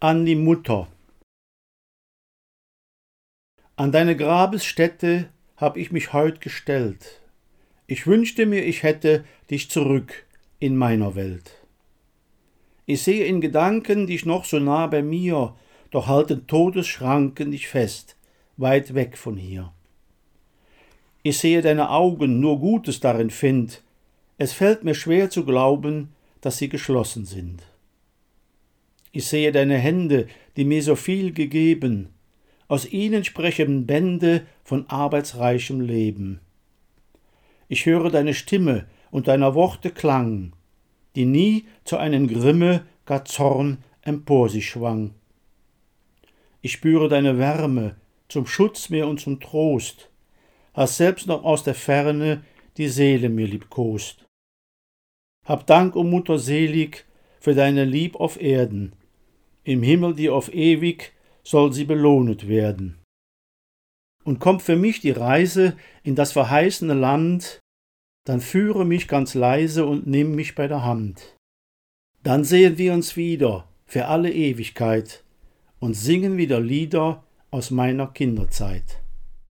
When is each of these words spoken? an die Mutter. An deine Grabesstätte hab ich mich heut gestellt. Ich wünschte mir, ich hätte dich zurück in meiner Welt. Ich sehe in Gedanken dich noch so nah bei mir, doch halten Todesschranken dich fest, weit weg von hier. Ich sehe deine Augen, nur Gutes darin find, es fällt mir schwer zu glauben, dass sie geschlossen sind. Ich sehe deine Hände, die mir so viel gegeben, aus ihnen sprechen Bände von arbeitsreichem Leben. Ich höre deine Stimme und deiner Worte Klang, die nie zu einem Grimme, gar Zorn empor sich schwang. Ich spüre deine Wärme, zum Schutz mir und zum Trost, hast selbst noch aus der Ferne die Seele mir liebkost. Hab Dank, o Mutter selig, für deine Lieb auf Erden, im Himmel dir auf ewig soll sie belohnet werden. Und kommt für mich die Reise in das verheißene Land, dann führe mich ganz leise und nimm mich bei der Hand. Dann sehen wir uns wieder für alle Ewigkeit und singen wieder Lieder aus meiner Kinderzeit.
an 0.00 0.24
die 0.24 0.36
Mutter. 0.36 0.86
An 3.74 3.90
deine 3.90 4.14
Grabesstätte 4.14 5.28
hab 5.56 5.76
ich 5.76 5.90
mich 5.90 6.12
heut 6.12 6.40
gestellt. 6.40 7.20
Ich 7.88 8.06
wünschte 8.06 8.46
mir, 8.46 8.64
ich 8.64 8.84
hätte 8.84 9.24
dich 9.50 9.70
zurück 9.70 10.24
in 10.60 10.76
meiner 10.76 11.16
Welt. 11.16 11.50
Ich 12.86 13.02
sehe 13.02 13.24
in 13.24 13.40
Gedanken 13.40 14.06
dich 14.06 14.24
noch 14.24 14.44
so 14.44 14.60
nah 14.60 14.86
bei 14.86 15.02
mir, 15.02 15.56
doch 15.90 16.06
halten 16.06 16.46
Todesschranken 16.46 17.50
dich 17.50 17.66
fest, 17.66 18.16
weit 18.56 18.94
weg 18.94 19.18
von 19.18 19.36
hier. 19.36 19.72
Ich 21.24 21.38
sehe 21.38 21.60
deine 21.60 21.90
Augen, 21.90 22.38
nur 22.38 22.60
Gutes 22.60 23.00
darin 23.00 23.30
find, 23.30 23.82
es 24.36 24.52
fällt 24.52 24.84
mir 24.84 24.94
schwer 24.94 25.28
zu 25.28 25.44
glauben, 25.44 26.14
dass 26.40 26.58
sie 26.58 26.68
geschlossen 26.68 27.24
sind. 27.24 27.64
Ich 29.18 29.26
sehe 29.26 29.50
deine 29.50 29.78
Hände, 29.78 30.28
die 30.56 30.64
mir 30.64 30.80
so 30.80 30.94
viel 30.94 31.32
gegeben, 31.32 32.10
aus 32.68 32.86
ihnen 32.86 33.24
sprechen 33.24 33.84
Bände 33.84 34.46
von 34.62 34.88
arbeitsreichem 34.88 35.80
Leben. 35.80 36.38
Ich 37.66 37.84
höre 37.84 38.10
deine 38.10 38.32
Stimme 38.32 38.86
und 39.10 39.26
deiner 39.26 39.56
Worte 39.56 39.90
Klang, 39.90 40.52
die 41.16 41.24
nie 41.24 41.66
zu 41.82 41.96
einem 41.96 42.28
Grimme, 42.28 42.86
gar 43.06 43.24
Zorn 43.24 43.78
empor 44.02 44.50
sich 44.50 44.68
schwang. 44.68 45.14
Ich 46.60 46.70
spüre 46.70 47.08
deine 47.08 47.38
Wärme, 47.38 47.96
zum 48.28 48.46
Schutz 48.46 48.88
mir 48.88 49.08
und 49.08 49.18
zum 49.18 49.40
Trost, 49.40 50.10
hast 50.74 50.96
selbst 50.96 51.26
noch 51.26 51.42
aus 51.42 51.64
der 51.64 51.74
Ferne 51.74 52.44
die 52.76 52.86
Seele 52.86 53.30
mir 53.30 53.48
liebkost. 53.48 54.28
Hab 55.44 55.66
Dank, 55.66 55.96
o 55.96 56.04
Mutter 56.04 56.38
selig, 56.38 57.04
für 57.40 57.56
deine 57.56 57.84
Lieb 57.84 58.14
auf 58.14 58.40
Erden, 58.40 58.92
im 59.68 59.82
Himmel 59.82 60.14
dir 60.14 60.34
auf 60.34 60.52
ewig 60.54 61.12
soll 61.44 61.74
sie 61.74 61.84
belohnet 61.84 62.48
werden. 62.48 63.02
Und 64.24 64.40
kommt 64.40 64.62
für 64.62 64.76
mich 64.76 65.00
die 65.00 65.10
Reise 65.10 65.76
in 66.02 66.14
das 66.14 66.32
verheißene 66.32 66.94
Land, 66.94 67.60
dann 68.24 68.40
führe 68.40 68.86
mich 68.86 69.08
ganz 69.08 69.34
leise 69.34 69.84
und 69.84 70.06
nimm 70.06 70.34
mich 70.34 70.54
bei 70.54 70.68
der 70.68 70.84
Hand. 70.84 71.36
Dann 72.22 72.44
sehen 72.44 72.78
wir 72.78 72.94
uns 72.94 73.16
wieder 73.16 73.68
für 73.84 74.06
alle 74.06 74.32
Ewigkeit 74.32 75.22
und 75.80 75.94
singen 75.94 76.38
wieder 76.38 76.60
Lieder 76.60 77.24
aus 77.50 77.70
meiner 77.70 78.06
Kinderzeit. 78.06 79.02